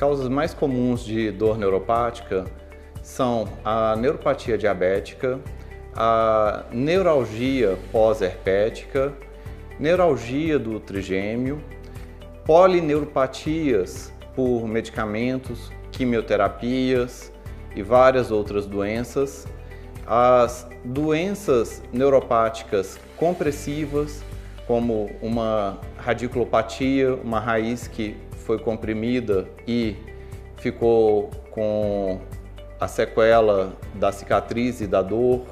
causas 0.00 0.30
mais 0.30 0.54
comuns 0.54 1.04
de 1.04 1.30
dor 1.30 1.58
neuropática 1.58 2.46
são 3.02 3.46
a 3.62 3.94
neuropatia 3.96 4.56
diabética, 4.56 5.38
a 5.94 6.64
neuralgia 6.72 7.76
pós-herpética, 7.92 9.12
neuralgia 9.78 10.58
do 10.58 10.80
trigêmeo, 10.80 11.62
polineuropatias 12.46 14.10
por 14.34 14.66
medicamentos, 14.66 15.70
quimioterapias 15.92 17.30
e 17.76 17.82
várias 17.82 18.30
outras 18.30 18.64
doenças, 18.64 19.46
as 20.06 20.66
doenças 20.82 21.82
neuropáticas 21.92 22.98
compressivas, 23.18 24.24
como 24.66 25.10
uma 25.20 25.78
radiculopatia, 25.98 27.14
uma 27.16 27.38
raiz 27.38 27.86
que 27.86 28.16
foi 28.50 28.58
comprimida 28.58 29.46
e 29.64 29.94
ficou 30.56 31.30
com 31.52 32.18
a 32.80 32.88
sequela 32.88 33.74
da 33.94 34.10
cicatriz 34.10 34.80
e 34.80 34.88
da 34.88 35.02
dor, 35.02 35.42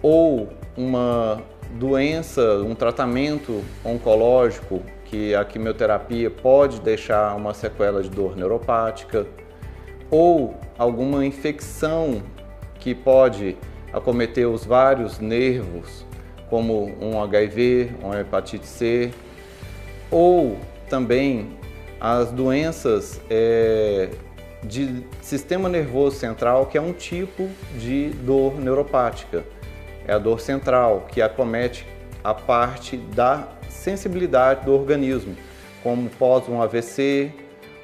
ou 0.00 0.48
uma 0.76 1.42
doença, 1.72 2.62
um 2.62 2.76
tratamento 2.76 3.64
oncológico 3.84 4.80
que 5.06 5.34
a 5.34 5.44
quimioterapia 5.44 6.30
pode 6.30 6.80
deixar 6.80 7.34
uma 7.34 7.52
sequela 7.52 8.00
de 8.00 8.08
dor 8.08 8.36
neuropática, 8.36 9.26
ou 10.08 10.54
alguma 10.78 11.26
infecção 11.26 12.22
que 12.78 12.94
pode 12.94 13.56
acometer 13.92 14.46
os 14.46 14.64
vários 14.64 15.18
nervos, 15.18 16.06
como 16.48 16.94
um 17.00 17.20
HIV, 17.20 17.90
uma 18.00 18.20
hepatite 18.20 18.68
C, 18.68 19.10
ou 20.12 20.56
também 20.88 21.60
as 22.00 22.32
doenças 22.32 23.20
é, 23.28 24.08
de 24.64 25.04
sistema 25.20 25.68
nervoso 25.68 26.16
central, 26.16 26.66
que 26.66 26.78
é 26.78 26.80
um 26.80 26.92
tipo 26.92 27.48
de 27.78 28.10
dor 28.24 28.58
neuropática. 28.58 29.44
É 30.06 30.14
a 30.14 30.18
dor 30.18 30.40
central, 30.40 31.06
que 31.10 31.20
acomete 31.20 31.86
a 32.24 32.32
parte 32.32 32.96
da 32.96 33.48
sensibilidade 33.68 34.64
do 34.64 34.72
organismo, 34.72 35.36
como 35.82 36.08
pós 36.10 36.48
um 36.48 36.60
AVC, 36.60 37.32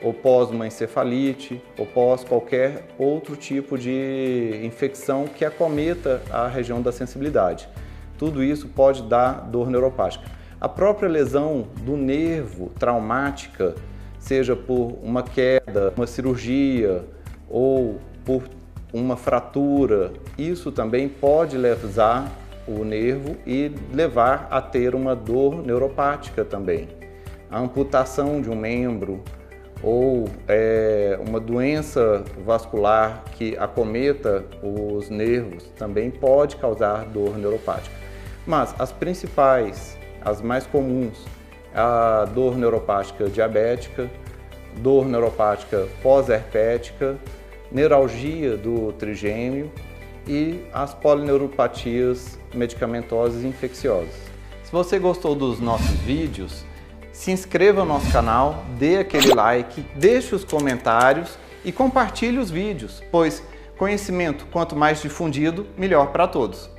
ou 0.00 0.12
pós 0.12 0.50
uma 0.50 0.66
encefalite, 0.66 1.60
ou 1.78 1.86
pós 1.86 2.22
qualquer 2.22 2.84
outro 2.98 3.36
tipo 3.36 3.78
de 3.78 4.60
infecção 4.62 5.26
que 5.26 5.44
acometa 5.44 6.22
a 6.30 6.46
região 6.46 6.80
da 6.80 6.92
sensibilidade. 6.92 7.68
Tudo 8.18 8.44
isso 8.44 8.68
pode 8.68 9.02
dar 9.02 9.48
dor 9.48 9.70
neuropática. 9.70 10.24
A 10.60 10.68
própria 10.68 11.08
lesão 11.08 11.66
do 11.82 11.96
nervo 11.96 12.70
traumática 12.78 13.74
seja 14.24 14.56
por 14.56 14.98
uma 15.02 15.22
queda, 15.22 15.92
uma 15.94 16.06
cirurgia 16.06 17.04
ou 17.48 18.00
por 18.24 18.42
uma 18.90 19.18
fratura, 19.18 20.12
isso 20.38 20.72
também 20.72 21.10
pode 21.10 21.58
lesar 21.58 22.32
o 22.66 22.84
nervo 22.84 23.36
e 23.46 23.70
levar 23.92 24.48
a 24.50 24.62
ter 24.62 24.94
uma 24.94 25.14
dor 25.14 25.62
neuropática 25.62 26.42
também. 26.42 26.88
A 27.50 27.60
amputação 27.60 28.40
de 28.40 28.48
um 28.48 28.56
membro 28.56 29.22
ou 29.82 30.24
é, 30.48 31.18
uma 31.28 31.38
doença 31.38 32.24
vascular 32.46 33.24
que 33.32 33.54
acometa 33.58 34.42
os 34.62 35.10
nervos 35.10 35.64
também 35.76 36.10
pode 36.10 36.56
causar 36.56 37.04
dor 37.04 37.36
neuropática. 37.36 37.94
Mas 38.46 38.74
as 38.78 38.90
principais, 38.90 39.98
as 40.24 40.40
mais 40.40 40.66
comuns, 40.66 41.26
a 41.74 42.24
dor 42.26 42.56
neuropática 42.56 43.28
diabética, 43.28 44.10
dor 44.76 45.06
neuropática 45.06 45.88
pós-herpética, 46.02 47.16
neuralgia 47.70 48.56
do 48.56 48.92
trigêmeo 48.92 49.70
e 50.26 50.64
as 50.72 50.94
polineuropatias 50.94 52.38
medicamentosas 52.54 53.42
e 53.42 53.46
infecciosas. 53.46 54.14
Se 54.62 54.72
você 54.72 54.98
gostou 54.98 55.34
dos 55.34 55.60
nossos 55.60 55.96
vídeos, 56.00 56.64
se 57.12 57.30
inscreva 57.30 57.80
no 57.80 57.92
nosso 57.92 58.10
canal, 58.10 58.64
dê 58.78 58.98
aquele 58.98 59.34
like, 59.34 59.84
deixe 59.94 60.34
os 60.34 60.44
comentários 60.44 61.38
e 61.64 61.72
compartilhe 61.72 62.38
os 62.38 62.50
vídeos, 62.50 63.02
pois 63.10 63.42
conhecimento 63.76 64.46
quanto 64.46 64.76
mais 64.76 65.02
difundido, 65.02 65.66
melhor 65.76 66.08
para 66.08 66.26
todos. 66.26 66.73